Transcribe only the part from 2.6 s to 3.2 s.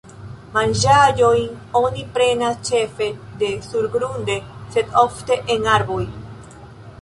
ĉefe